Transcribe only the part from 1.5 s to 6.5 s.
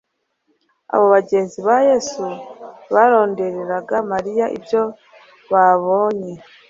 ba Yesu barondorera Mariya ibyo babonye